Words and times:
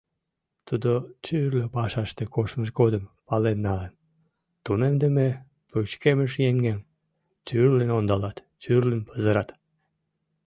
Тудо 0.67 0.91
тӱрлӧ 1.25 1.65
пашаште 1.75 2.23
коштмыж 2.35 2.69
годым 2.79 3.03
пален 3.27 3.59
налын: 3.67 3.93
тунемдыме, 4.63 5.29
пычкемыш 5.69 6.33
еҥым 6.49 6.79
тӱрлын 7.47 7.89
ондалат, 7.97 8.37
тӱрлын 8.61 9.01
пызырат. 9.07 9.49